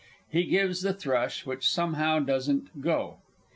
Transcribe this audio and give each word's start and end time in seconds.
(_He 0.33 0.49
gives 0.49 0.81
the 0.81 0.95
Thrush 0.95 1.45
which 1.45 1.69
somehow 1.69 2.17
doesn't 2.21 2.81
"go." 2.81 3.17